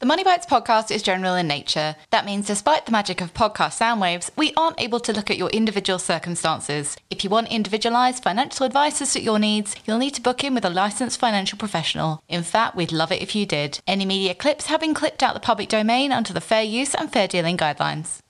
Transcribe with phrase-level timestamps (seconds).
[0.00, 1.96] The Money Bites podcast is general in nature.
[2.10, 5.38] That means, despite the magic of podcast sound waves, we aren't able to look at
[5.38, 6.96] your individual circumstances.
[7.10, 10.54] If you want individualized financial advice to suit your needs, you'll need to book in
[10.54, 12.22] with a licensed financial professional.
[12.28, 13.80] In fact, we'd love it if you did.
[13.88, 17.12] Any media clips have been clipped out the public domain under the fair use and
[17.12, 18.20] fair dealing guidelines.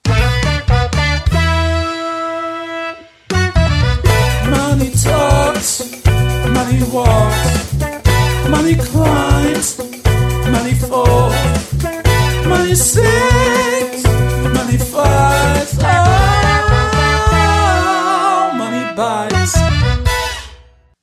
[4.48, 6.02] Money talks,
[6.48, 7.74] money walks,
[8.48, 9.97] money climbs,
[10.50, 11.34] money falls,
[12.46, 14.04] money sings,
[14.54, 14.78] money.
[17.30, 19.56] Oh, money bites.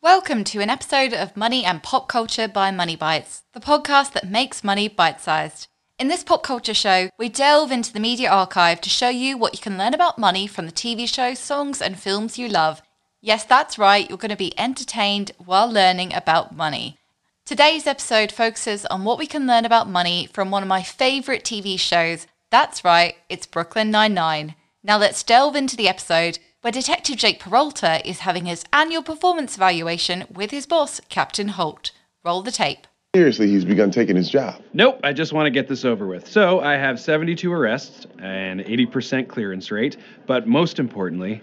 [0.02, 4.30] Welcome to an episode of Money and Pop Culture by Money Bites, the podcast that
[4.30, 5.68] makes money bite sized.
[5.98, 9.54] In this pop culture show, we delve into the media archive to show you what
[9.54, 12.82] you can learn about money from the TV shows, songs, and films you love.
[13.22, 16.98] Yes, that's right, you're going to be entertained while learning about money.
[17.46, 21.44] Today's episode focuses on what we can learn about money from one of my favourite
[21.44, 22.26] TV shows.
[22.50, 24.56] That's right, it's Brooklyn Nine-Nine.
[24.84, 29.58] Now let's delve into the episode where Detective Jake Peralta is having his annual performance
[29.58, 31.92] evaluation with his boss, Captain Holt.
[32.24, 32.88] Roll the tape.
[33.16, 34.60] Seriously, he's begun taking his job.
[34.74, 36.28] Nope, I just want to get this over with.
[36.28, 41.42] So I have 72 arrests and 80% clearance rate, but most importantly,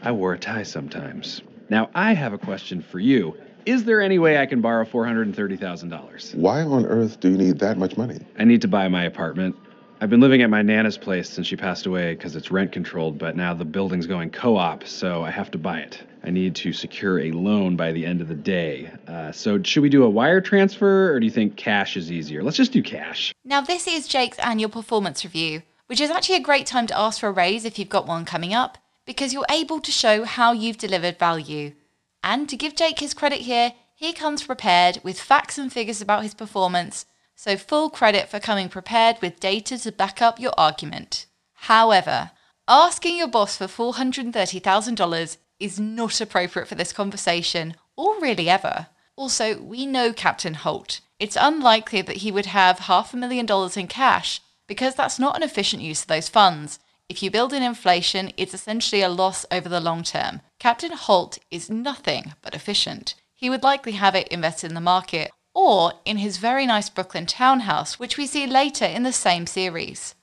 [0.00, 1.42] I wore a tie sometimes.
[1.70, 3.36] Now I have a question for you.
[3.64, 6.34] Is there any way I can borrow $430,000?
[6.34, 8.18] Why on earth do you need that much money?
[8.38, 9.54] I need to buy my apartment.
[10.00, 13.18] I've been living at my Nana's place since she passed away because it's rent controlled,
[13.18, 16.02] but now the building's going co op, so I have to buy it.
[16.24, 18.90] I need to secure a loan by the end of the day.
[19.06, 22.42] Uh, so, should we do a wire transfer or do you think cash is easier?
[22.42, 23.32] Let's just do cash.
[23.44, 27.20] Now, this is Jake's annual performance review, which is actually a great time to ask
[27.20, 30.50] for a raise if you've got one coming up, because you're able to show how
[30.50, 31.74] you've delivered value.
[32.22, 36.22] And to give Jake his credit here, he comes prepared with facts and figures about
[36.22, 41.26] his performance, so full credit for coming prepared with data to back up your argument.
[41.54, 42.32] However,
[42.68, 48.88] asking your boss for $430,000 is not appropriate for this conversation, or really ever.
[49.16, 51.00] Also, we know Captain Holt.
[51.20, 55.36] It's unlikely that he would have half a million dollars in cash, because that's not
[55.36, 56.80] an efficient use of those funds.
[57.12, 60.40] If you build in inflation, it's essentially a loss over the long term.
[60.58, 63.16] Captain Holt is nothing but efficient.
[63.34, 67.26] He would likely have it invested in the market or in his very nice Brooklyn
[67.26, 70.14] townhouse, which we see later in the same series.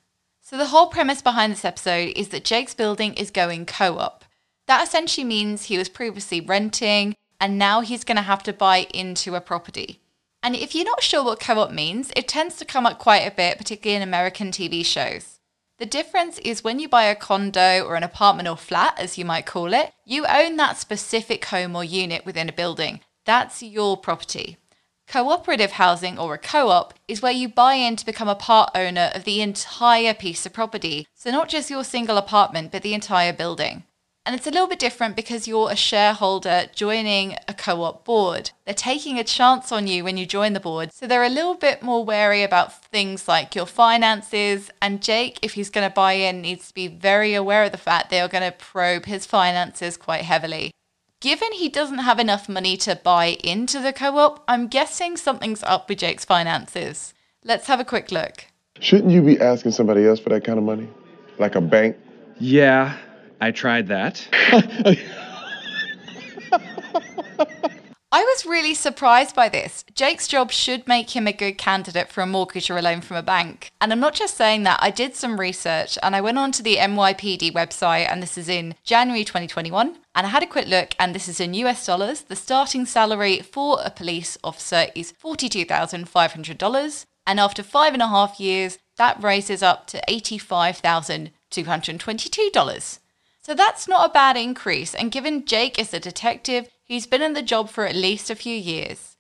[0.41, 4.25] So, the whole premise behind this episode is that Jake's building is going co op.
[4.65, 8.87] That essentially means he was previously renting and now he's going to have to buy
[8.91, 10.01] into a property.
[10.41, 13.27] And if you're not sure what co op means, it tends to come up quite
[13.27, 15.38] a bit, particularly in American TV shows.
[15.79, 19.23] The difference is when you buy a condo or an apartment or flat, as you
[19.23, 22.99] might call it, you own that specific home or unit within a building.
[23.23, 24.57] That's your property.
[25.07, 28.71] Cooperative housing or a co op is where you buy in to become a part
[28.75, 31.07] owner of the entire piece of property.
[31.15, 33.83] So, not just your single apartment, but the entire building.
[34.25, 38.51] And it's a little bit different because you're a shareholder joining a co op board.
[38.65, 40.93] They're taking a chance on you when you join the board.
[40.93, 44.69] So they're a little bit more wary about things like your finances.
[44.81, 47.77] And Jake, if he's going to buy in, needs to be very aware of the
[47.77, 50.71] fact they are going to probe his finances quite heavily.
[51.21, 55.63] Given he doesn't have enough money to buy into the co op, I'm guessing something's
[55.63, 57.13] up with Jake's finances.
[57.43, 58.45] Let's have a quick look.
[58.79, 60.87] Shouldn't you be asking somebody else for that kind of money?
[61.37, 61.97] Like a bank?
[62.39, 62.95] Yeah,
[63.41, 64.27] I tried that.
[68.11, 69.85] I was really surprised by this.
[69.93, 73.17] Jake's job should make him a good candidate for a mortgage or a loan from
[73.17, 73.71] a bank.
[73.79, 76.77] And I'm not just saying that, I did some research and I went onto the
[76.77, 79.97] NYPD website, and this is in January 2021.
[80.15, 82.21] And I had a quick look, and this is in US dollars.
[82.21, 87.05] The starting salary for a police officer is $42,500.
[87.27, 92.99] And after five and a half years, that raises up to $85,222.
[93.49, 94.93] So that's not a bad increase.
[94.93, 98.35] And given Jake is a detective, He's been in the job for at least a
[98.35, 99.15] few years.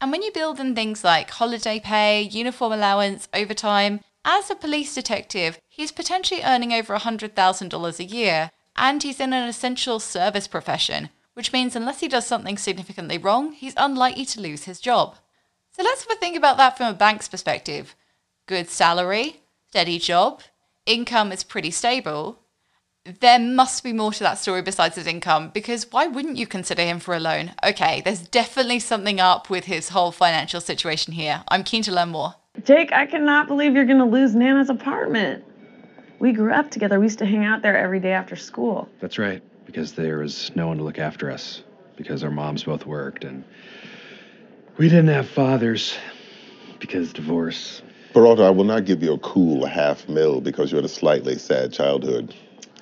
[0.00, 4.92] And when you build in things like holiday pay, uniform allowance, overtime, as a police
[4.92, 11.10] detective, he's potentially earning over $100,000 a year, and he's in an essential service profession,
[11.34, 15.14] which means unless he does something significantly wrong, he's unlikely to lose his job.
[15.70, 17.94] So let's have a think about that from a bank's perspective.
[18.46, 20.42] Good salary, steady job,
[20.86, 22.40] income is pretty stable,
[23.04, 26.82] there must be more to that story besides his income because why wouldn't you consider
[26.82, 27.52] him for a loan?
[27.64, 31.42] Okay, there's definitely something up with his whole financial situation here.
[31.48, 32.34] I'm keen to learn more.
[32.64, 35.44] Jake, I cannot believe you're going to lose Nana's apartment.
[36.20, 37.00] We grew up together.
[37.00, 38.88] We used to hang out there every day after school.
[39.00, 41.64] That's right, because there was no one to look after us,
[41.96, 43.42] because our moms both worked, and
[44.76, 45.96] we didn't have fathers,
[46.78, 47.82] because divorce.
[48.12, 51.38] Peralta, I will not give you a cool half mil because you had a slightly
[51.38, 52.34] sad childhood.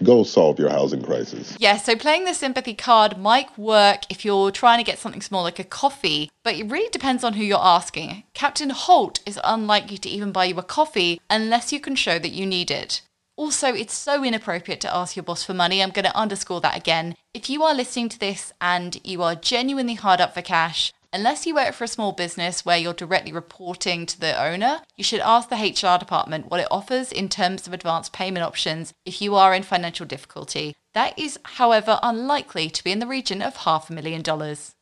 [0.03, 1.57] Go solve your housing crisis.
[1.59, 5.43] Yeah, so playing the sympathy card might work if you're trying to get something small
[5.43, 8.25] like a coffee, but it really depends on who you're asking.
[8.33, 12.33] Captain Holt is unlikely to even buy you a coffee unless you can show that
[12.33, 13.03] you need it.
[13.37, 15.83] Also, it's so inappropriate to ask your boss for money.
[15.83, 17.15] I'm going to underscore that again.
[17.33, 21.45] If you are listening to this and you are genuinely hard up for cash, Unless
[21.45, 25.19] you work for a small business where you're directly reporting to the owner, you should
[25.19, 29.35] ask the HR department what it offers in terms of advanced payment options if you
[29.35, 30.77] are in financial difficulty.
[30.95, 34.77] That is, however, unlikely to be in the region of half a million dollars.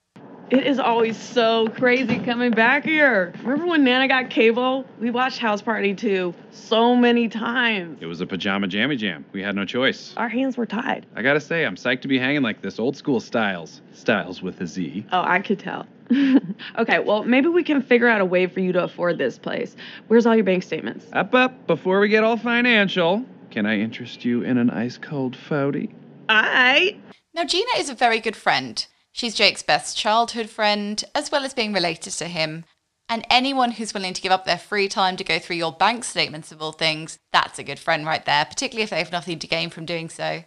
[0.51, 3.33] It is always so crazy coming back here.
[3.43, 4.87] Remember when Nana got cable?
[4.99, 7.99] We watched House Party 2 so many times.
[8.03, 9.25] It was a pajama jammy jam.
[9.33, 10.15] We had no choice.
[10.17, 11.07] Our hands were tied.
[11.15, 13.83] I gotta say, I'm psyched to be hanging like this old school styles.
[13.93, 15.07] Styles with a Z.
[15.13, 15.87] Oh, I could tell.
[16.79, 19.77] okay, well, maybe we can figure out a way for you to afford this place.
[20.07, 21.07] Where's all your bank statements?
[21.13, 25.37] Up, up, before we get all financial, can I interest you in an ice cold
[25.37, 25.91] fouty?
[26.29, 26.97] I.
[27.35, 28.85] Now, Gina is a very good friend.
[29.13, 32.65] She's Jake's best childhood friend, as well as being related to him.
[33.09, 36.05] And anyone who's willing to give up their free time to go through your bank
[36.05, 39.39] statements of all things, that's a good friend right there, particularly if they have nothing
[39.39, 40.45] to gain from doing so.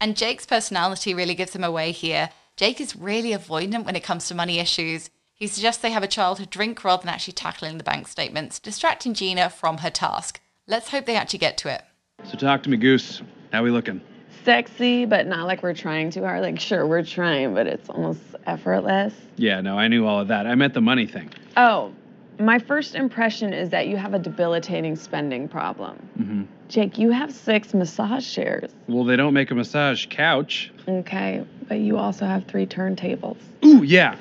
[0.00, 2.30] And Jake's personality really gives him away here.
[2.60, 5.08] Jake is really avoidant when it comes to money issues.
[5.32, 9.14] He suggests they have a childhood drink rather than actually tackling the bank statements, distracting
[9.14, 10.42] Gina from her task.
[10.66, 11.82] Let's hope they actually get to it.
[12.24, 13.22] So talk to me, Goose.
[13.50, 14.02] How we looking?
[14.44, 16.42] Sexy, but not like we're trying too hard.
[16.42, 19.14] Like, sure, we're trying, but it's almost effortless.
[19.36, 20.46] Yeah, no, I knew all of that.
[20.46, 21.30] I meant the money thing.
[21.56, 21.94] Oh,
[22.40, 26.08] my first impression is that you have a debilitating spending problem.
[26.18, 26.42] Mm-hmm.
[26.68, 28.70] Jake, you have six massage chairs.
[28.88, 30.72] Well, they don't make a massage couch.
[30.88, 33.38] Okay, but you also have three turntables.
[33.64, 34.16] Ooh, yeah.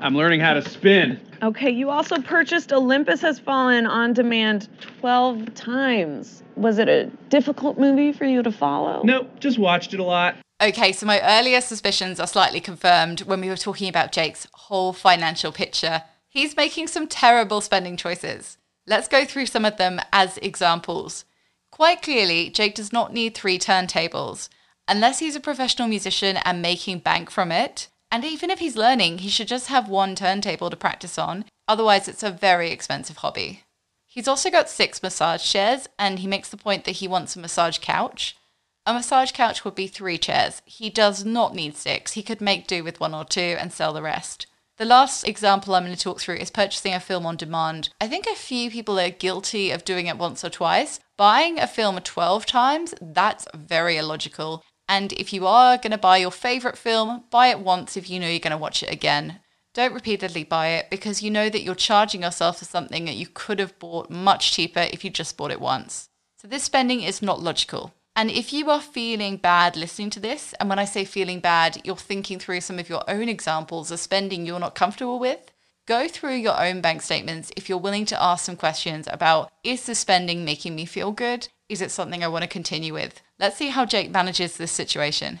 [0.00, 1.20] I'm learning how to spin.
[1.42, 4.68] Okay, you also purchased Olympus Has Fallen on demand
[5.00, 6.42] 12 times.
[6.56, 9.02] Was it a difficult movie for you to follow?
[9.02, 10.36] Nope, just watched it a lot.
[10.62, 14.92] Okay, so my earlier suspicions are slightly confirmed when we were talking about Jake's whole
[14.92, 16.02] financial picture.
[16.32, 18.56] He's making some terrible spending choices.
[18.86, 21.26] Let's go through some of them as examples.
[21.70, 24.48] Quite clearly, Jake does not need three turntables.
[24.88, 29.18] Unless he's a professional musician and making bank from it, and even if he's learning,
[29.18, 33.64] he should just have one turntable to practice on, otherwise, it's a very expensive hobby.
[34.06, 37.40] He's also got six massage chairs, and he makes the point that he wants a
[37.40, 38.38] massage couch.
[38.86, 40.62] A massage couch would be three chairs.
[40.64, 42.12] He does not need six.
[42.14, 44.46] He could make do with one or two and sell the rest.
[44.78, 47.90] The last example I'm going to talk through is purchasing a film on demand.
[48.00, 50.98] I think a few people are guilty of doing it once or twice.
[51.18, 54.62] Buying a film 12 times, that's very illogical.
[54.88, 58.18] And if you are going to buy your favorite film, buy it once if you
[58.18, 59.40] know you're going to watch it again.
[59.74, 63.26] Don't repeatedly buy it because you know that you're charging yourself for something that you
[63.26, 66.08] could have bought much cheaper if you just bought it once.
[66.38, 67.94] So this spending is not logical.
[68.14, 71.80] And if you are feeling bad listening to this, and when I say feeling bad,
[71.84, 75.50] you're thinking through some of your own examples of spending you're not comfortable with,
[75.86, 79.86] go through your own bank statements if you're willing to ask some questions about is
[79.86, 81.48] the spending making me feel good?
[81.70, 83.22] Is it something I want to continue with?
[83.38, 85.40] Let's see how Jake manages this situation.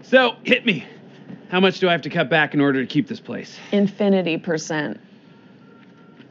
[0.00, 0.86] So, hit me.
[1.50, 3.58] How much do I have to cut back in order to keep this place?
[3.72, 4.98] Infinity percent.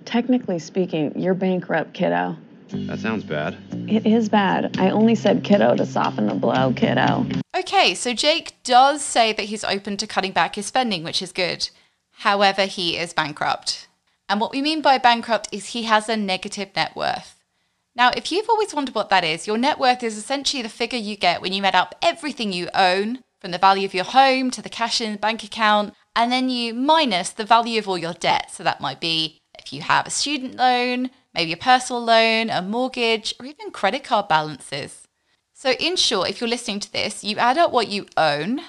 [0.04, 2.38] Technically speaking, you're bankrupt, kiddo.
[2.88, 3.58] That sounds bad.
[3.88, 4.78] It is bad.
[4.78, 7.26] I only said kiddo to soften the blow, kiddo.
[7.58, 11.32] Okay, so Jake does say that he's open to cutting back his spending, which is
[11.32, 11.70] good.
[12.12, 13.88] However, he is bankrupt.
[14.28, 17.44] And what we mean by bankrupt is he has a negative net worth.
[17.96, 21.00] Now, if you've always wondered what that is, your net worth is essentially the figure
[21.00, 24.50] you get when you add up everything you own, from the value of your home
[24.52, 27.98] to the cash in the bank account, and then you minus the value of all
[27.98, 28.52] your debt.
[28.52, 32.62] So that might be if you have a student loan, maybe a personal loan, a
[32.62, 35.08] mortgage, or even credit card balances.
[35.54, 38.62] So, in short, if you're listening to this, you add up what you own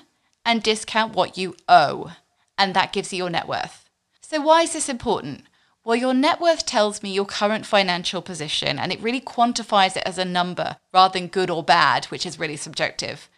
[0.44, 2.12] and discount what you owe,
[2.58, 3.88] and that gives you your net worth.
[4.20, 5.44] So, why is this important?
[5.84, 10.02] Well, your net worth tells me your current financial position, and it really quantifies it
[10.04, 13.28] as a number rather than good or bad, which is really subjective.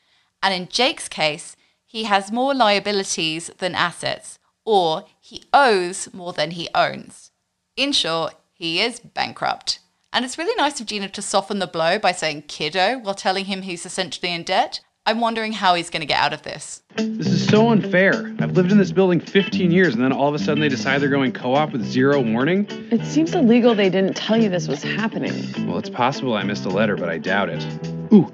[0.43, 6.53] And in Jake's case, he has more liabilities than assets, or he owes more than
[6.53, 7.33] he owns.
[7.77, 9.79] In short, he is bankrupt.
[10.13, 13.45] And it's really nice of Gina to soften the blow by saying kiddo while telling
[13.45, 14.81] him he's essentially in debt.
[15.07, 16.83] I'm wondering how he's going to get out of this.
[16.97, 18.35] This is so unfair.
[18.41, 21.01] I've lived in this building 15 years, and then all of a sudden they decide
[21.01, 22.67] they're going co op with zero warning?
[22.91, 25.33] It seems illegal they didn't tell you this was happening.
[25.67, 27.65] Well, it's possible I missed a letter, but I doubt it.
[28.13, 28.31] Ooh,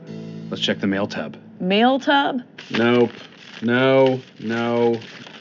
[0.50, 1.36] let's check the mail tub.
[1.60, 2.40] Mail tub?
[2.70, 3.12] Nope.
[3.60, 4.98] No, no.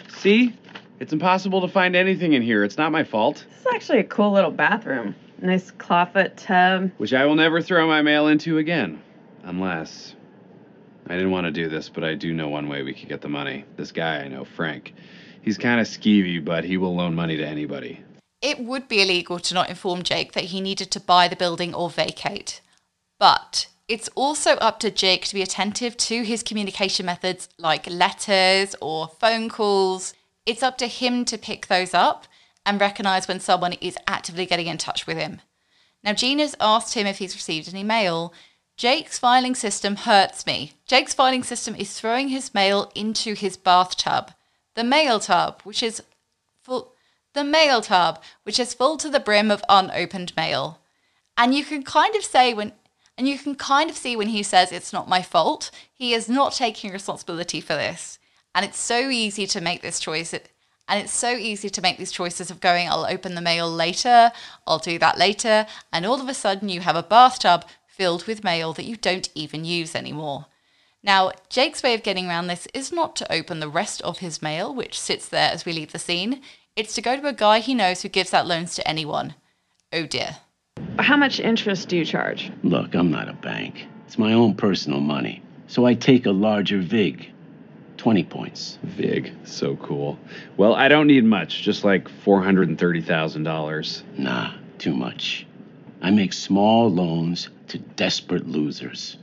[0.09, 0.53] See?
[0.99, 2.63] It's impossible to find anything in here.
[2.63, 3.45] It's not my fault.
[3.63, 5.15] This is actually a cool little bathroom.
[5.41, 6.91] Nice clawfoot tub.
[6.97, 9.01] which I will never throw my mail into again.
[9.43, 10.15] Unless.
[11.07, 13.21] I didn't want to do this, but I do know one way we could get
[13.21, 13.63] the money.
[13.77, 14.93] This guy I know, Frank.
[15.41, 18.03] He's kind of skeevy, but he will loan money to anybody.
[18.41, 21.73] It would be illegal to not inform Jake that he needed to buy the building
[21.73, 22.59] or vacate.
[23.17, 28.75] But it's also up to Jake to be attentive to his communication methods like letters
[28.81, 30.13] or phone calls.
[30.45, 32.27] It's up to him to pick those up
[32.65, 35.41] and recognize when someone is actively getting in touch with him.
[36.03, 38.33] Now, Gina's asked him if he's received any mail.
[38.75, 40.73] Jake's filing system hurts me.
[40.85, 44.31] Jake's filing system is throwing his mail into his bathtub.
[44.75, 46.01] The mail tub, which is
[46.61, 46.93] full
[47.33, 50.79] the mail tub, which is full to the brim of unopened mail.
[51.35, 52.73] And you can kind of say when
[53.17, 56.27] and you can kind of see when he says it's not my fault, he is
[56.27, 58.17] not taking responsibility for this.
[58.55, 60.33] And it's so easy to make this choice.
[60.87, 64.31] And it's so easy to make these choices of going, I'll open the mail later,
[64.67, 68.43] I'll do that later, and all of a sudden you have a bathtub filled with
[68.43, 70.47] mail that you don't even use anymore.
[71.01, 74.41] Now, Jake's way of getting around this is not to open the rest of his
[74.41, 76.41] mail, which sits there as we leave the scene.
[76.75, 79.35] It's to go to a guy he knows who gives out loans to anyone.
[79.91, 80.37] Oh dear.
[80.99, 82.51] How much interest do you charge?
[82.63, 83.85] Look, I'm not a bank.
[84.07, 85.43] It's my own personal money.
[85.67, 87.32] So I take a larger VIG.
[88.03, 88.79] 20 points.
[88.83, 90.19] Vig, so cool.
[90.57, 94.03] Well, I don't need much, just like $430,000.
[94.17, 95.47] Nah, too much.
[96.01, 99.15] I make small loans to desperate losers.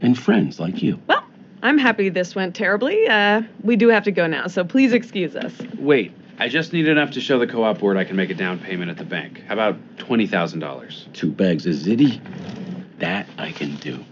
[0.00, 0.98] And friends like you.
[1.06, 1.22] Well,
[1.62, 3.06] I'm happy this went terribly.
[3.06, 5.52] Uh, we do have to go now, so please excuse us.
[5.78, 8.34] Wait, I just need enough to show the co op board I can make a
[8.34, 9.42] down payment at the bank.
[9.46, 11.12] How about $20,000?
[11.12, 12.22] Two bags of ziti.
[13.00, 14.02] That I can do.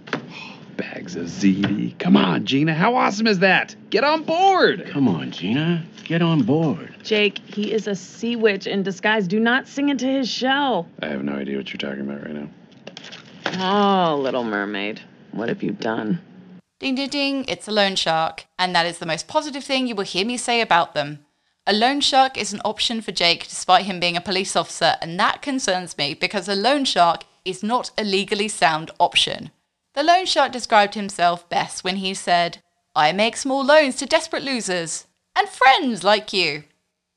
[0.83, 1.97] Bags of ziti.
[2.01, 3.77] Come on, Gina, how awesome is that?
[3.91, 4.85] Get on board!
[4.91, 5.85] Come on, Gina.
[6.03, 6.93] Get on board.
[7.05, 9.29] Jake, he is a sea witch in disguise.
[9.29, 10.89] Do not sing into his shell.
[11.01, 12.49] I have no idea what you're talking about right now.
[13.61, 15.01] Oh, little mermaid.
[15.31, 16.21] What have you done?
[16.81, 19.95] Ding ding ding, it's a loan shark, and that is the most positive thing you
[19.95, 21.25] will hear me say about them.
[21.65, 25.19] A loan shark is an option for Jake despite him being a police officer, and
[25.21, 29.53] that concerns me because a loan shark is not a legally sound option.
[29.95, 32.59] The loan shark described himself best when he said,
[32.95, 35.07] I make small loans to desperate losers
[35.37, 36.65] and friends like you.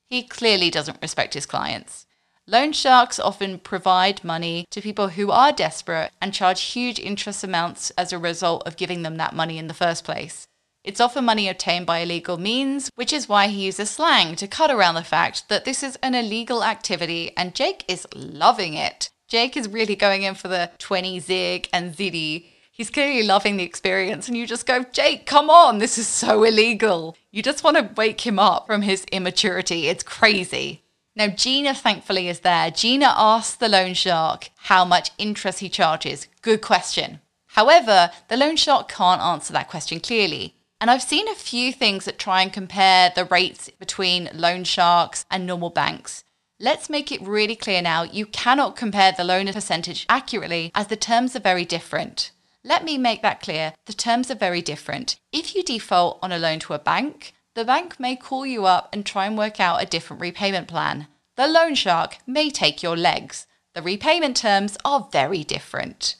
[0.07, 2.05] He clearly doesn't respect his clients.
[2.47, 7.91] Loan sharks often provide money to people who are desperate and charge huge interest amounts
[7.91, 10.47] as a result of giving them that money in the first place.
[10.83, 14.69] It's often money obtained by illegal means, which is why he uses slang to cut
[14.69, 19.09] around the fact that this is an illegal activity and Jake is loving it.
[19.27, 22.45] Jake is really going in for the 20 zig and ziti.
[22.75, 26.43] He's clearly loving the experience, and you just go, Jake, come on, this is so
[26.43, 27.15] illegal.
[27.31, 29.87] You just want to wake him up from his immaturity.
[29.87, 30.83] It's crazy.
[31.15, 32.69] Now, Gina thankfully is there.
[32.71, 36.27] Gina asks the loan shark how much interest he charges.
[36.41, 37.21] Good question.
[37.45, 40.55] However, the loan shark can't answer that question clearly.
[40.81, 45.25] And I've seen a few things that try and compare the rates between loan sharks
[45.31, 46.25] and normal banks.
[46.59, 50.97] Let's make it really clear now you cannot compare the loan percentage accurately as the
[50.97, 52.31] terms are very different.
[52.67, 53.75] Let me make that clear.
[53.85, 55.17] The terms are very different.
[55.31, 58.89] If you default on a loan to a bank, the bank may call you up
[58.91, 61.05] and try and work out a different repayment plan.
[61.35, 63.45] The loan shark may take your legs.
[63.75, 66.15] The repayment terms are very different.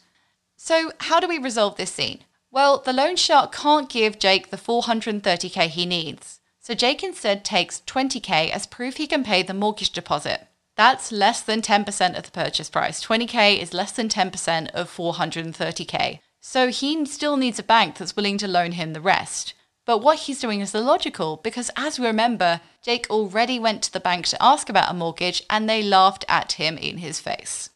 [0.55, 2.19] So, how do we resolve this scene?
[2.51, 6.41] Well, the loan shark can't give Jake the 430k he needs.
[6.59, 10.47] So, Jake instead takes 20k as proof he can pay the mortgage deposit.
[10.75, 13.03] That's less than 10% of the purchase price.
[13.03, 16.19] 20k is less than 10% of 430k.
[16.47, 19.55] So he still needs a bank that's willing to loan him the rest.
[19.83, 23.99] But what he's doing is illogical because, as we remember, Jake already went to the
[23.99, 27.71] bank to ask about a mortgage and they laughed at him in his face.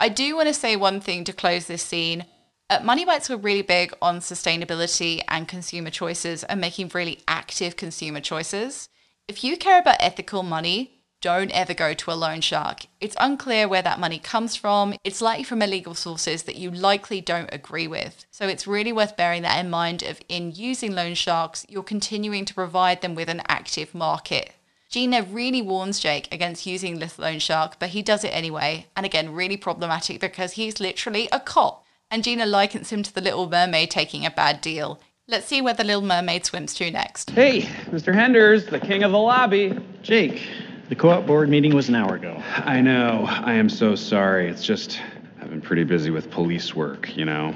[0.00, 2.24] I do want to say one thing to close this scene.
[2.70, 7.76] Uh, Money Bites were really big on sustainability and consumer choices and making really active
[7.76, 8.88] consumer choices.
[9.28, 10.93] If you care about ethical money,
[11.24, 12.84] don't ever go to a loan shark.
[13.00, 14.92] It's unclear where that money comes from.
[15.04, 18.26] It's likely from illegal sources that you likely don't agree with.
[18.30, 22.44] So it's really worth bearing that in mind of in using loan sharks, you're continuing
[22.44, 24.52] to provide them with an active market.
[24.90, 28.86] Gina really warns Jake against using this loan shark, but he does it anyway.
[28.94, 31.86] And again, really problematic because he's literally a cop.
[32.10, 35.00] And Gina likens him to the Little Mermaid taking a bad deal.
[35.26, 37.30] Let's see where the Little Mermaid swims to next.
[37.30, 38.14] Hey, Mr.
[38.14, 39.74] Henders, the king of the lobby.
[40.02, 40.42] Jake,
[40.88, 42.42] the co-op board meeting was an hour ago.
[42.56, 43.24] I know.
[43.28, 44.48] I am so sorry.
[44.48, 45.00] It's just,
[45.40, 47.54] I've been pretty busy with police work, you know,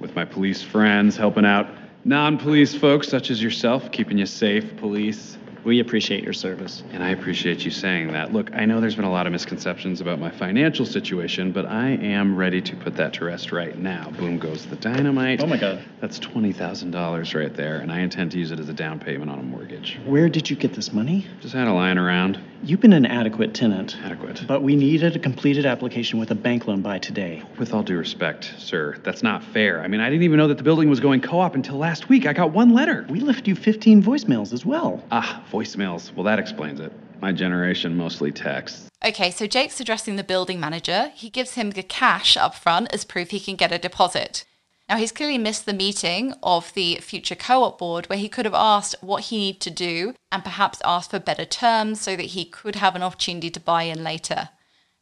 [0.00, 1.68] with my police friends, helping out
[2.04, 5.38] non police folks such as yourself, keeping you safe, police.
[5.64, 6.82] We appreciate your service.
[6.92, 8.32] And I appreciate you saying that.
[8.34, 11.90] Look, I know there's been a lot of misconceptions about my financial situation, but I
[11.90, 14.10] am ready to put that to rest right now.
[14.10, 15.42] Boom goes the dynamite.
[15.42, 15.82] Oh my God.
[16.00, 19.38] That's $20,000 right there, and I intend to use it as a down payment on
[19.38, 19.98] a mortgage.
[20.04, 21.26] Where did you get this money?
[21.40, 22.38] Just had a lying around.
[22.62, 23.96] You've been an adequate tenant.
[24.02, 24.44] Adequate.
[24.46, 27.42] But we needed a completed application with a bank loan by today.
[27.58, 29.82] With all due respect, sir, that's not fair.
[29.82, 32.08] I mean, I didn't even know that the building was going co op until last
[32.08, 32.26] week.
[32.26, 33.06] I got one letter.
[33.08, 35.02] We left you 15 voicemails as well.
[35.10, 36.12] Ah, voicemails.
[36.14, 36.92] Well, that explains it.
[37.20, 38.88] My generation mostly texts.
[39.04, 41.12] Okay, so Jake's addressing the building manager.
[41.14, 44.44] He gives him the cash up front as proof he can get a deposit.
[44.88, 48.44] Now, he's clearly missed the meeting of the future co op board where he could
[48.44, 52.34] have asked what he needed to do and perhaps asked for better terms so that
[52.36, 54.50] he could have an opportunity to buy in later.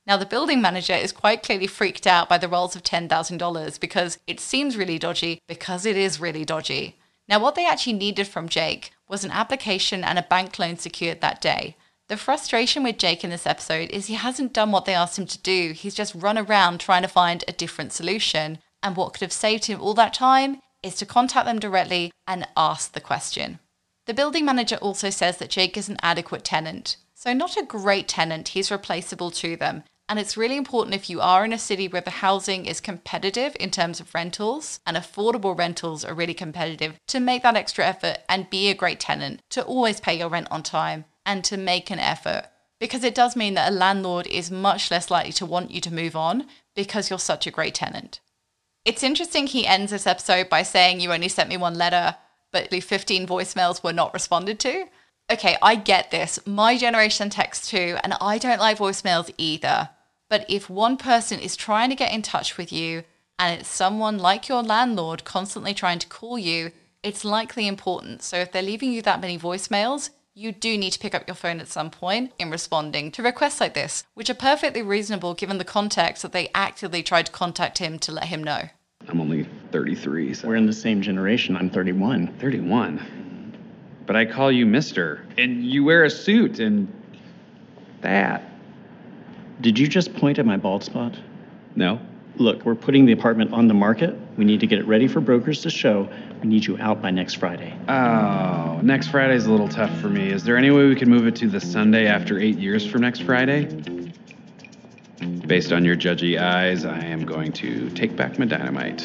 [0.06, 4.18] Now, the building manager is quite clearly freaked out by the rolls of $10,000 because
[4.26, 6.98] it seems really dodgy because it is really dodgy.
[7.28, 11.20] Now, what they actually needed from Jake was an application and a bank loan secured
[11.20, 11.76] that day.
[12.08, 15.26] The frustration with Jake in this episode is he hasn't done what they asked him
[15.26, 15.72] to do.
[15.72, 18.58] He's just run around trying to find a different solution.
[18.82, 22.48] And what could have saved him all that time is to contact them directly and
[22.56, 23.58] ask the question.
[24.06, 26.96] The building manager also says that Jake is an adequate tenant.
[27.14, 29.84] So, not a great tenant, he's replaceable to them.
[30.12, 33.56] And it's really important if you are in a city where the housing is competitive
[33.58, 38.18] in terms of rentals and affordable rentals are really competitive to make that extra effort
[38.28, 41.88] and be a great tenant, to always pay your rent on time and to make
[41.88, 42.44] an effort.
[42.78, 45.94] Because it does mean that a landlord is much less likely to want you to
[45.94, 48.20] move on because you're such a great tenant.
[48.84, 52.16] It's interesting he ends this episode by saying, You only sent me one letter,
[52.52, 54.88] but the 15 voicemails were not responded to.
[55.30, 56.38] Okay, I get this.
[56.44, 59.88] My generation texts too, and I don't like voicemails either.
[60.32, 63.04] But if one person is trying to get in touch with you
[63.38, 66.72] and it's someone like your landlord constantly trying to call you,
[67.02, 68.22] it's likely important.
[68.22, 71.34] So if they're leaving you that many voicemails, you do need to pick up your
[71.34, 75.58] phone at some point in responding to requests like this, which are perfectly reasonable given
[75.58, 78.70] the context that they actively tried to contact him to let him know.
[79.08, 80.48] I'm only 33, so.
[80.48, 81.58] We're in the same generation.
[81.58, 82.38] I'm 31.
[82.38, 83.52] 31.
[84.06, 86.90] But I call you Mister, and you wear a suit, and
[88.00, 88.48] that.
[89.62, 91.16] Did you just point at my bald spot?
[91.76, 92.00] No.
[92.36, 94.18] Look, we're putting the apartment on the market.
[94.36, 96.08] We need to get it ready for brokers to show.
[96.42, 97.72] We need you out by next Friday.
[97.88, 100.32] Oh, next Friday's a little tough for me.
[100.32, 103.02] Is there any way we can move it to the Sunday after eight years from
[103.02, 103.66] next Friday?
[105.46, 108.98] Based on your judgy eyes, I am going to take back my dynamite.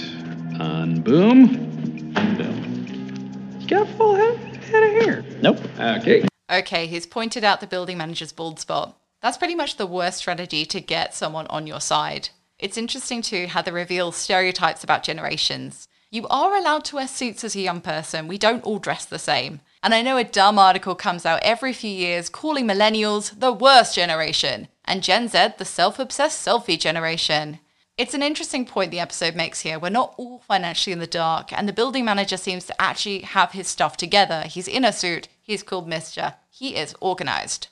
[0.58, 2.13] Unboom.
[2.13, 3.62] Unboom.
[3.62, 5.26] You got a full head, head of hair.
[5.41, 5.60] Nope.
[5.80, 6.26] Okay.
[6.50, 8.97] Okay, he's pointed out the building manager's bald spot.
[9.21, 12.30] That's pretty much the worst strategy to get someone on your side.
[12.60, 15.88] It's interesting too how they reveal stereotypes about generations.
[16.10, 18.27] You are allowed to wear suits as a young person.
[18.27, 19.62] We don't all dress the same.
[19.84, 23.95] And I know a dumb article comes out every few years calling millennials the worst
[23.95, 27.60] generation and Gen Z the self obsessed selfie generation.
[27.97, 29.80] It's an interesting point the episode makes here.
[29.80, 33.53] We're not all financially in the dark, and the building manager seems to actually have
[33.53, 34.43] his stuff together.
[34.43, 37.67] He's in a suit, he's called Mister, he is organized.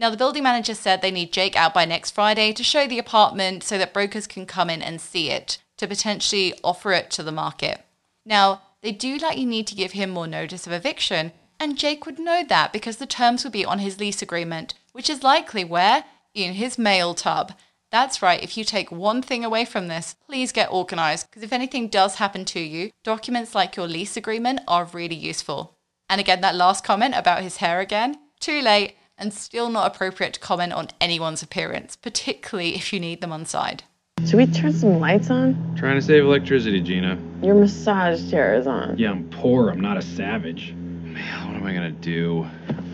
[0.00, 2.98] Now, the building manager said they need Jake out by next Friday to show the
[2.98, 7.22] apartment so that brokers can come in and see it to potentially offer it to
[7.22, 7.84] the market.
[8.24, 12.18] Now, they do likely need to give him more notice of eviction, and Jake would
[12.18, 16.04] know that because the terms would be on his lease agreement, which is likely where?
[16.32, 17.52] In his mail tub.
[17.92, 21.52] That's right, if you take one thing away from this, please get organized because if
[21.52, 25.76] anything does happen to you, documents like your lease agreement are really useful.
[26.08, 30.32] And again, that last comment about his hair again, too late and still not appropriate
[30.32, 33.84] to comment on anyone's appearance, particularly if you need them on side.
[34.26, 35.76] Should we turn some lights on?
[35.78, 37.18] Trying to save electricity, Gina.
[37.42, 38.98] Your massage chair is on.
[38.98, 39.70] Yeah, I'm poor.
[39.70, 40.72] I'm not a savage.
[40.74, 42.46] Man, what am I gonna do?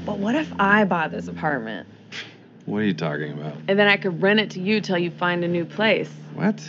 [0.05, 1.89] But what if I bought this apartment?
[2.65, 3.55] What are you talking about?
[3.69, 6.11] And then I could rent it to you till you find a new place.
[6.35, 6.63] What?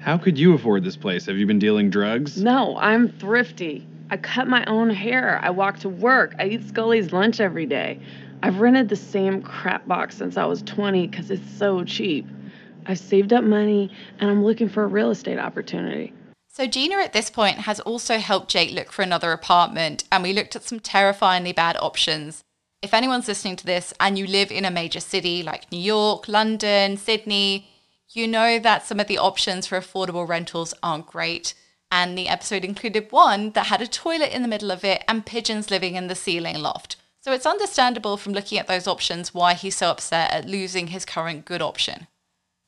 [0.00, 1.26] How could you afford this place?
[1.26, 2.42] Have you been dealing drugs?
[2.42, 3.86] No, I'm thrifty.
[4.10, 5.40] I cut my own hair.
[5.42, 6.34] I walk to work.
[6.38, 8.00] I eat Scully's lunch every day.
[8.44, 12.26] I've rented the same crap box since I was 20 because it's so cheap.
[12.84, 16.12] I've saved up money and I'm looking for a real estate opportunity.
[16.48, 20.34] So Gina at this point has also helped Jake look for another apartment, and we
[20.34, 22.44] looked at some terrifyingly bad options.
[22.82, 26.28] If anyone's listening to this and you live in a major city like New York,
[26.28, 27.70] London, Sydney,
[28.10, 31.54] you know that some of the options for affordable rentals aren't great.
[31.90, 35.24] And the episode included one that had a toilet in the middle of it and
[35.24, 36.96] pigeons living in the ceiling loft.
[37.24, 41.06] So it's understandable from looking at those options why he's so upset at losing his
[41.06, 42.06] current good option.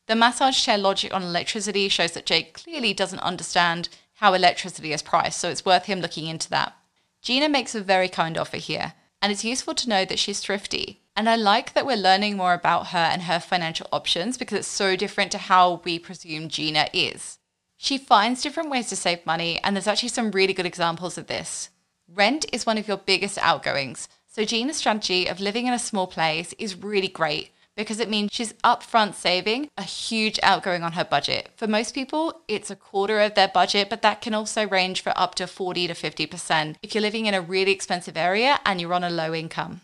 [0.06, 5.02] The massage chair logic on electricity shows that Jake clearly doesn't understand how electricity is
[5.02, 6.74] priced, so it's worth him looking into that.
[7.20, 11.02] Gina makes a very kind offer here, and it's useful to know that she's thrifty.
[11.14, 14.68] And I like that we're learning more about her and her financial options because it's
[14.68, 17.38] so different to how we presume Gina is.
[17.76, 21.26] She finds different ways to save money, and there's actually some really good examples of
[21.26, 21.68] this.
[22.08, 26.06] Rent is one of your biggest outgoings, so Gina's strategy of living in a small
[26.06, 31.06] place is really great because it means she's upfront saving a huge outgoing on her
[31.06, 31.48] budget.
[31.56, 35.14] For most people, it's a quarter of their budget, but that can also range for
[35.16, 38.92] up to 40 to 50% if you're living in a really expensive area and you're
[38.92, 39.80] on a low income.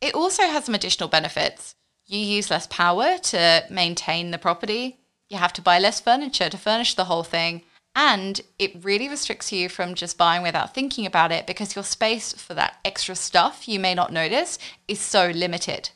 [0.00, 1.74] It also has some additional benefits.
[2.06, 6.56] You use less power to maintain the property, you have to buy less furniture to
[6.56, 7.62] furnish the whole thing,
[7.94, 12.32] and it really restricts you from just buying without thinking about it because your space
[12.32, 15.90] for that extra stuff you may not notice is so limited.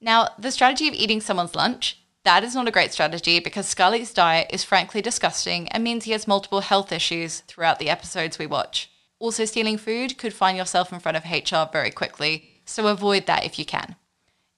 [0.00, 4.12] Now, the strategy of eating someone's lunch, that is not a great strategy because Scully's
[4.12, 8.46] diet is frankly disgusting and means he has multiple health issues throughout the episodes we
[8.46, 8.90] watch.
[9.18, 13.44] Also, stealing food could find yourself in front of HR very quickly, so avoid that
[13.44, 13.96] if you can.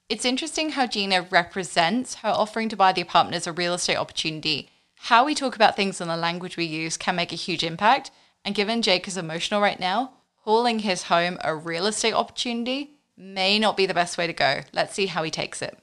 [0.08, 3.96] It's interesting how Gina represents her offering to buy the apartment as a real estate
[3.96, 4.70] opportunity.
[4.96, 8.10] How we talk about things and the language we use can make a huge impact,
[8.44, 10.12] and given Jake is emotional right now,
[10.44, 14.62] calling his home a real estate opportunity may not be the best way to go.
[14.72, 15.78] Let's see how he takes it.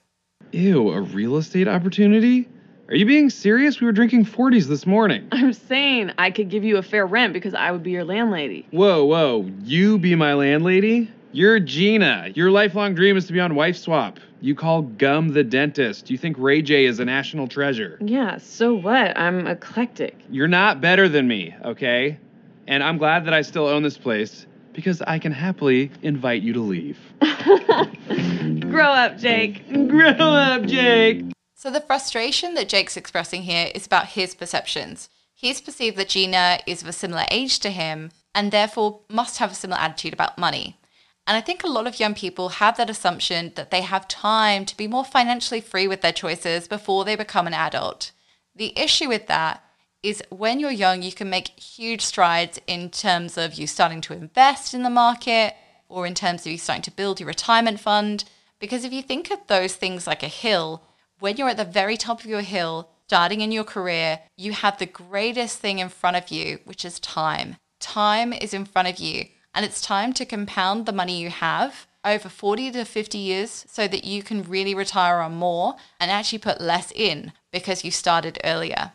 [0.52, 2.48] Ew, a real estate opportunity?
[2.90, 3.80] Are you being serious?
[3.80, 5.28] We were drinking 40s this morning.
[5.32, 8.68] I'm saying I could give you a fair rent because I would be your landlady.
[8.72, 11.10] Whoa, whoa, you be my landlady?
[11.36, 12.32] You're Gina.
[12.36, 14.20] Your lifelong dream is to be on Wife Swap.
[14.40, 16.12] You call Gum the dentist.
[16.12, 17.98] You think Ray J is a national treasure.
[18.02, 19.18] Yeah, so what?
[19.18, 20.16] I'm eclectic.
[20.30, 22.20] You're not better than me, okay?
[22.68, 26.54] And I'm glad that I still own this place because I can happily invite you
[26.54, 27.00] to leave.
[28.70, 29.68] Grow up, Jake.
[29.88, 31.26] Grow up, Jake.
[31.56, 35.10] So, the frustration that Jake's expressing here is about his perceptions.
[35.34, 39.52] He's perceived that Gina is of a similar age to him and therefore must have
[39.52, 40.78] a similar attitude about money.
[41.26, 44.66] And I think a lot of young people have that assumption that they have time
[44.66, 48.12] to be more financially free with their choices before they become an adult.
[48.56, 49.64] The issue with that
[50.04, 54.14] is when you're young, you can make huge strides in terms of you starting to
[54.14, 55.56] invest in the market
[55.88, 58.26] or in terms of you starting to build your retirement fund.
[58.60, 60.84] Because if you think of those things like a hill,
[61.20, 64.78] when you're at the very top of your hill, starting in your career, you have
[64.78, 67.56] the greatest thing in front of you, which is time.
[67.80, 71.88] Time is in front of you, and it's time to compound the money you have
[72.06, 76.40] over 40 to 50 years so that you can really retire on more and actually
[76.40, 78.92] put less in because you started earlier.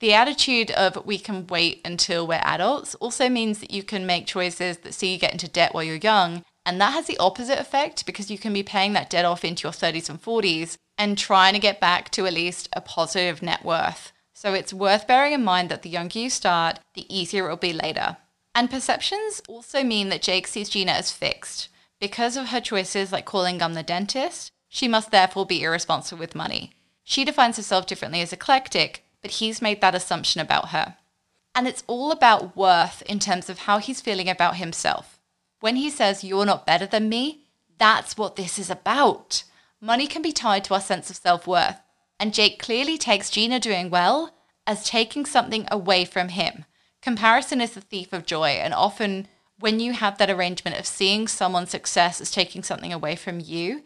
[0.00, 4.26] The attitude of we can wait until we're adults also means that you can make
[4.26, 6.42] choices that see you get into debt while you're young.
[6.66, 9.62] And that has the opposite effect because you can be paying that debt off into
[9.62, 13.64] your 30s and 40s and trying to get back to at least a positive net
[13.64, 14.12] worth.
[14.34, 17.56] So it's worth bearing in mind that the younger you start, the easier it will
[17.56, 18.16] be later.
[18.54, 21.68] And perceptions also mean that Jake sees Gina as fixed.
[22.00, 26.34] Because of her choices like calling Gum the dentist, she must therefore be irresponsible with
[26.34, 26.72] money.
[27.04, 30.96] She defines herself differently as eclectic, but he's made that assumption about her.
[31.54, 35.20] And it's all about worth in terms of how he's feeling about himself.
[35.60, 37.44] When he says, You're not better than me,
[37.78, 39.44] that's what this is about.
[39.80, 41.80] Money can be tied to our sense of self worth.
[42.18, 44.34] And Jake clearly takes Gina doing well
[44.66, 46.64] as taking something away from him.
[47.02, 49.26] Comparison is the thief of joy, and often
[49.58, 53.82] when you have that arrangement of seeing someone's success as taking something away from you,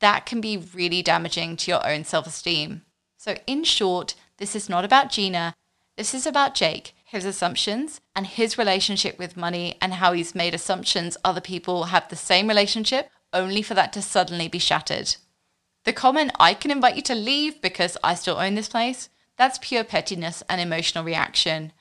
[0.00, 2.82] that can be really damaging to your own self esteem.
[3.16, 5.54] So, in short, this is not about Gina.
[5.96, 10.54] This is about Jake, his assumptions, and his relationship with money, and how he's made
[10.54, 15.16] assumptions other people have the same relationship, only for that to suddenly be shattered.
[15.84, 19.58] The comment, I can invite you to leave because I still own this place, that's
[19.62, 21.72] pure pettiness and emotional reaction.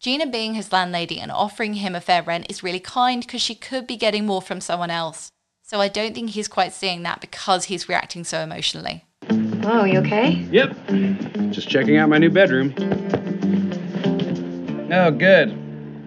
[0.00, 3.54] Gina being his landlady and offering him a fair rent is really kind because she
[3.54, 5.30] could be getting more from someone else.
[5.62, 9.04] So I don't think he's quite seeing that because he's reacting so emotionally.
[9.62, 10.30] Oh, you okay?
[10.50, 10.74] Yep.
[11.50, 12.72] Just checking out my new bedroom.
[14.90, 15.50] Oh, good.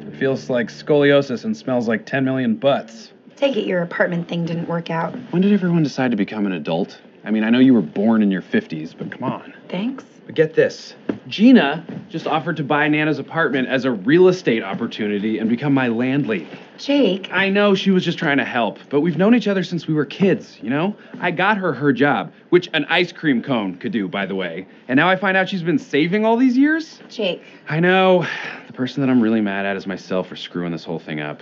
[0.08, 3.12] It feels like scoliosis and smells like 10 million butts.
[3.36, 5.14] Take it your apartment thing didn't work out.
[5.30, 7.00] When did everyone decide to become an adult?
[7.24, 9.54] I mean, I know you were born in your 50s, but come on.
[9.70, 10.04] Thanks.
[10.26, 10.96] But get this
[11.28, 15.88] Gina just offered to buy Nana's apartment as a real estate opportunity and become my
[15.88, 16.48] landlady.
[16.78, 17.30] Jake.
[17.32, 19.94] I know she was just trying to help, but we've known each other since we
[19.94, 20.96] were kids, you know?
[21.22, 24.68] I got her her job, which an ice cream cone could do, by the way.
[24.88, 27.00] And now I find out she's been saving all these years?
[27.10, 27.44] Jake.
[27.70, 28.28] I know.
[28.68, 31.42] The person that I'm really mad at is myself for screwing this whole thing up.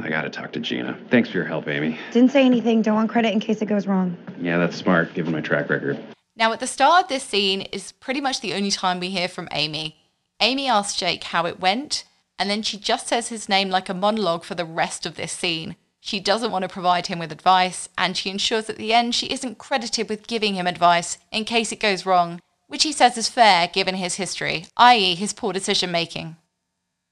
[0.00, 0.96] I gotta talk to Gina.
[1.10, 1.98] Thanks for your help, Amy.
[2.12, 2.82] Didn't say anything.
[2.82, 4.16] Don't want credit in case it goes wrong.
[4.40, 5.98] Yeah, that's smart, given my track record.
[6.38, 9.26] Now, at the start of this scene is pretty much the only time we hear
[9.26, 9.96] from Amy.
[10.40, 12.04] Amy asks Jake how it went,
[12.38, 15.32] and then she just says his name like a monologue for the rest of this
[15.32, 15.74] scene.
[15.98, 19.26] She doesn't want to provide him with advice, and she ensures at the end she
[19.26, 23.28] isn't credited with giving him advice in case it goes wrong, which he says is
[23.28, 26.36] fair given his history, i.e., his poor decision making.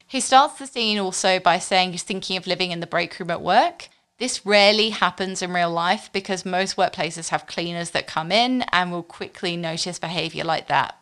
[0.07, 3.33] He starts the scene also by saying he's thinking of living in the break room
[3.33, 3.89] at work.
[4.19, 8.91] This rarely happens in real life because most workplaces have cleaners that come in and
[8.91, 10.99] will quickly notice behaviour like that.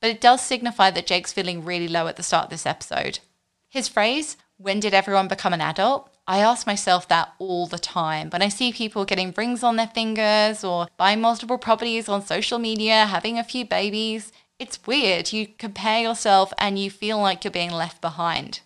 [0.00, 3.18] But it does signify that Jake's feeling really low at the start of this episode.
[3.68, 6.10] His phrase, when did everyone become an adult?
[6.26, 8.30] I ask myself that all the time.
[8.30, 12.58] When I see people getting rings on their fingers or buying multiple properties on social
[12.58, 15.32] media, having a few babies, it's weird.
[15.32, 18.60] You compare yourself and you feel like you're being left behind.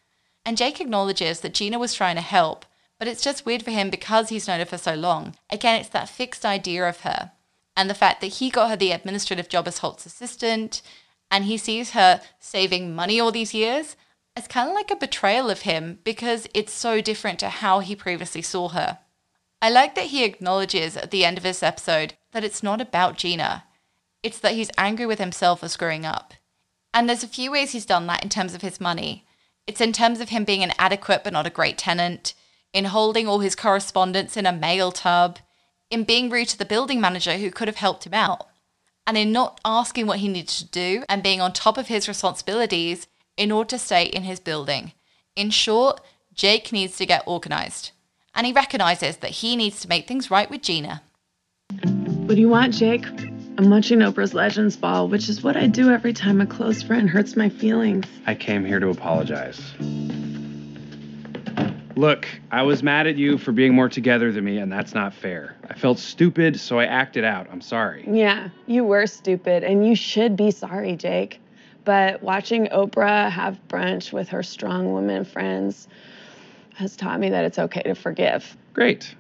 [0.47, 2.65] And Jake acknowledges that Gina was trying to help,
[2.99, 5.37] but it's just weird for him because he's known her for so long.
[5.51, 7.33] Again, it's that fixed idea of her.
[7.77, 10.83] And the fact that he got her the administrative job as Holt's assistant,
[11.31, 13.97] and he sees her saving money all these years,
[14.37, 17.95] it's kind of like a betrayal of him because it's so different to how he
[17.95, 18.99] previously saw her.
[19.61, 23.17] I like that he acknowledges at the end of this episode that it's not about
[23.17, 23.65] Gina.
[24.23, 26.35] It's that he's angry with himself for screwing up.
[26.95, 29.27] And there's a few ways he's done that in terms of his money.
[29.67, 32.35] It's in terms of him being an adequate but not a great tenant,
[32.73, 35.39] in holding all his correspondence in a mail tub,
[35.91, 38.47] in being rude to the building manager who could have helped him out,
[39.07, 42.09] and in not asking what he needed to do and being on top of his
[42.09, 44.93] responsibilities in order to stay in his building.
[45.35, 46.01] In short,
[46.35, 47.93] Jake needs to get organized.
[48.35, 51.03] And he recognizes that he needs to make things right with Gina.
[51.83, 53.05] What do you want, Jake?
[53.59, 57.11] I'm watching Oprah's Legends Ball, which is what I do every time a close friend
[57.11, 58.07] hurts my feelings.
[58.27, 59.61] I came here to apologize.
[61.99, 65.13] Look, I was mad at you for being more together than me, and that's not
[65.13, 65.57] fair.
[65.69, 67.49] I felt stupid, so I acted out.
[67.51, 68.05] I'm sorry.
[68.09, 71.41] Yeah, you were stupid, and you should be sorry, Jake.
[71.85, 75.89] But watching Oprah have brunch with her strong women friends
[76.77, 78.57] has taught me that it's okay to forgive.
[78.75, 79.13] Great.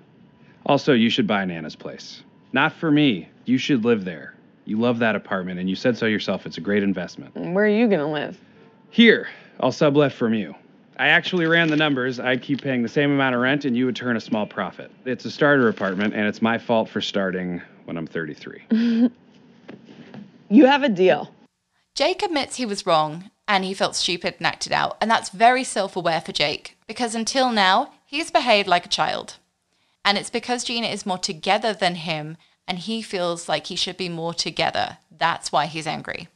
[0.64, 2.22] Also, you should buy Nana's place.
[2.52, 3.28] Not for me.
[3.44, 4.36] You should live there.
[4.66, 6.46] You love that apartment, and you said so yourself.
[6.46, 7.34] It's a great investment.
[7.34, 8.38] Where are you gonna live?
[8.90, 9.26] Here,
[9.58, 10.54] I'll sublet from you.
[10.98, 12.18] I actually ran the numbers.
[12.18, 14.90] I'd keep paying the same amount of rent, and you would turn a small profit.
[15.04, 19.10] It's a starter apartment, and it's my fault for starting when I'm 33.
[20.50, 21.34] You have a deal.
[21.94, 25.62] Jake admits he was wrong and he felt stupid and acted out, and that's very
[25.62, 29.34] self aware for Jake because until now, he's behaved like a child.
[30.04, 33.96] And it's because Gina is more together than him and he feels like he should
[33.96, 34.98] be more together.
[35.10, 36.28] That's why he's angry.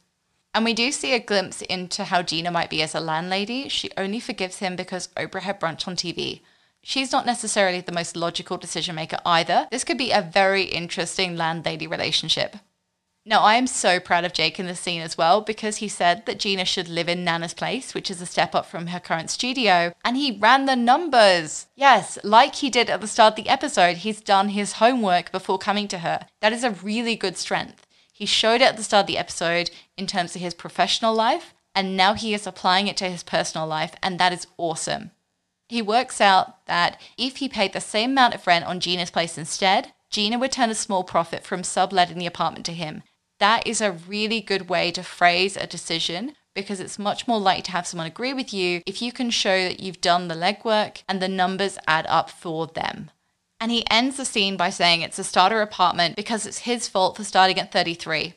[0.53, 3.69] And we do see a glimpse into how Gina might be as a landlady.
[3.69, 6.41] She only forgives him because Oprah had brunch on TV.
[6.83, 9.67] She's not necessarily the most logical decision maker either.
[9.71, 12.57] This could be a very interesting landlady relationship.
[13.25, 16.25] Now, I am so proud of Jake in this scene as well because he said
[16.25, 19.29] that Gina should live in Nana's place, which is a step up from her current
[19.29, 21.67] studio, and he ran the numbers.
[21.73, 25.57] Yes, like he did at the start of the episode, he's done his homework before
[25.57, 26.27] coming to her.
[26.41, 27.82] That is a really good strength.
[28.13, 31.97] He showed at the start of the episode in terms of his professional life, and
[31.97, 35.11] now he is applying it to his personal life, and that is awesome.
[35.67, 39.37] He works out that if he paid the same amount of rent on Gina's place
[39.37, 43.01] instead, Gina would turn a small profit from subletting the apartment to him.
[43.39, 47.63] That is a really good way to phrase a decision because it's much more likely
[47.63, 51.01] to have someone agree with you if you can show that you've done the legwork
[51.09, 53.09] and the numbers add up for them.
[53.59, 57.15] And he ends the scene by saying it's a starter apartment because it's his fault
[57.17, 58.33] for starting at 33.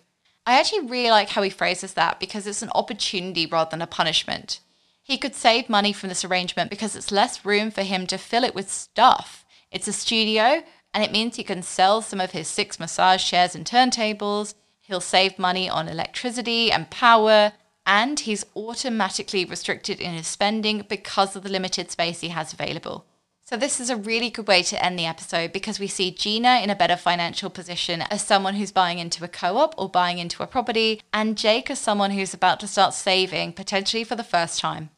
[0.46, 3.87] I actually really like how he phrases that because it's an opportunity rather than a
[3.87, 4.61] punishment.
[5.02, 8.44] He could save money from this arrangement because it's less room for him to fill
[8.44, 9.44] it with stuff.
[9.70, 10.62] It's a studio,
[10.94, 14.55] and it means he can sell some of his six massage chairs and turntables.
[14.81, 17.52] He'll save money on electricity and power,
[17.85, 23.07] and he's automatically restricted in his spending because of the limited space he has available.
[23.48, 26.59] So, this is a really good way to end the episode because we see Gina
[26.64, 30.18] in a better financial position as someone who's buying into a co op or buying
[30.18, 34.24] into a property, and Jake as someone who's about to start saving, potentially for the
[34.24, 34.90] first time.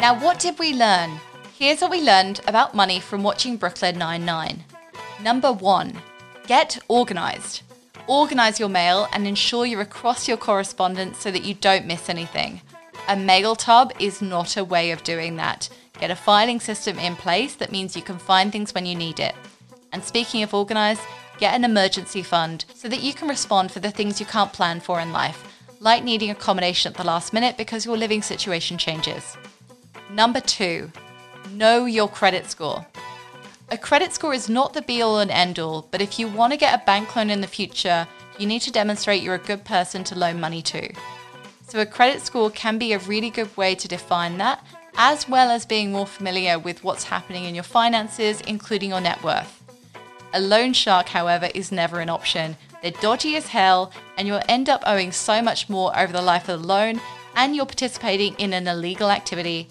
[0.00, 1.12] Now, what did we learn?
[1.56, 4.64] Here's what we learned about money from watching Brooklyn Nine-Nine.
[5.22, 5.96] Number one,
[6.48, 7.62] get organized.
[8.10, 12.60] Organize your mail and ensure you're across your correspondence so that you don't miss anything.
[13.06, 15.68] A mail tub is not a way of doing that.
[16.00, 19.20] Get a filing system in place that means you can find things when you need
[19.20, 19.36] it.
[19.92, 21.02] And speaking of organized,
[21.38, 24.80] get an emergency fund so that you can respond for the things you can't plan
[24.80, 25.44] for in life,
[25.78, 29.36] like needing accommodation at the last minute because your living situation changes.
[30.10, 30.90] Number two,
[31.52, 32.84] know your credit score.
[33.72, 36.52] A credit score is not the be all and end all, but if you want
[36.52, 39.64] to get a bank loan in the future, you need to demonstrate you're a good
[39.64, 40.92] person to loan money to.
[41.68, 45.52] So, a credit score can be a really good way to define that, as well
[45.52, 49.62] as being more familiar with what's happening in your finances, including your net worth.
[50.34, 52.56] A loan shark, however, is never an option.
[52.82, 56.48] They're dodgy as hell, and you'll end up owing so much more over the life
[56.48, 57.00] of the loan,
[57.36, 59.68] and you're participating in an illegal activity.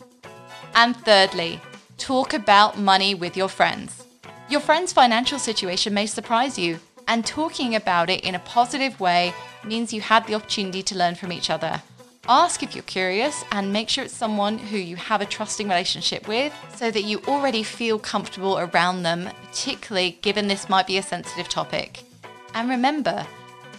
[0.73, 1.59] And thirdly,
[1.99, 4.05] talk about money with your friends.
[4.49, 9.33] Your friend's financial situation may surprise you, and talking about it in a positive way
[9.65, 11.81] means you had the opportunity to learn from each other.
[12.27, 16.27] Ask if you're curious and make sure it's someone who you have a trusting relationship
[16.27, 21.03] with so that you already feel comfortable around them, particularly given this might be a
[21.03, 22.03] sensitive topic.
[22.53, 23.25] And remember,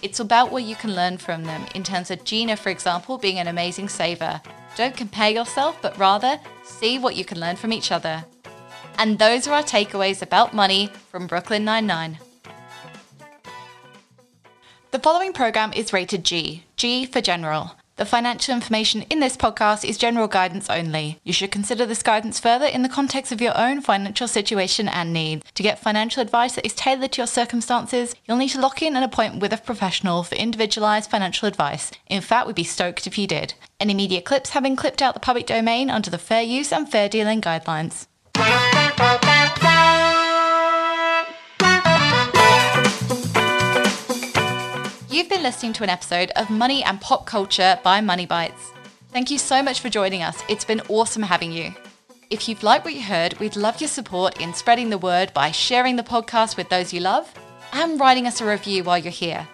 [0.02, 3.38] it's about what you can learn from them, in terms of Gina, for example, being
[3.38, 4.40] an amazing saver.
[4.80, 8.24] Don't compare yourself, but rather see what you can learn from each other.
[8.96, 12.16] And those are our takeaways about money from Brooklyn Nine-Nine.
[14.90, 17.76] The following program is rated G, G for general.
[17.96, 21.20] The financial information in this podcast is general guidance only.
[21.24, 25.12] You should consider this guidance further in the context of your own financial situation and
[25.12, 25.44] needs.
[25.56, 28.96] To get financial advice that is tailored to your circumstances, you'll need to lock in
[28.96, 31.90] an appointment with a professional for individualized financial advice.
[32.06, 33.52] In fact, we'd be stoked if you did.
[33.80, 36.86] Any media clips have been clipped out the public domain under the fair use and
[36.86, 38.06] fair dealing guidelines.
[45.08, 48.70] You've been listening to an episode of Money and Pop Culture by Money Bites.
[49.12, 50.42] Thank you so much for joining us.
[50.50, 51.74] It's been awesome having you.
[52.28, 55.52] If you've liked what you heard, we'd love your support in spreading the word by
[55.52, 57.32] sharing the podcast with those you love
[57.72, 59.48] and writing us a review while you're here.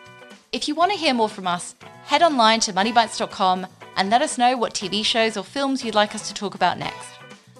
[0.51, 4.39] If you want to hear more from us, head online to moneybites.com and let us
[4.39, 7.09] know what TV shows or films you'd like us to talk about next.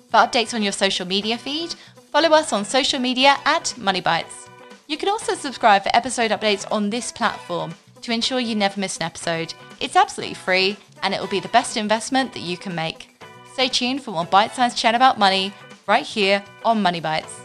[0.09, 1.75] For updates on your social media feed,
[2.13, 4.49] follow us on social media at MoneyBites.
[4.87, 8.97] You can also subscribe for episode updates on this platform to ensure you never miss
[8.97, 9.53] an episode.
[9.81, 13.21] It's absolutely free and it will be the best investment that you can make.
[13.53, 15.53] Stay tuned for more bite sized chat about money
[15.87, 17.41] right here on Money Bites.